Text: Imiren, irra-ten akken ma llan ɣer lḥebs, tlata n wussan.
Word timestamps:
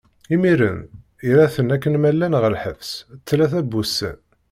Imiren, 0.35 0.79
irra-ten 1.27 1.73
akken 1.75 1.95
ma 1.99 2.11
llan 2.13 2.37
ɣer 2.41 2.51
lḥebs, 2.55 2.91
tlata 3.27 3.59
n 3.65 3.69
wussan. 3.73 4.17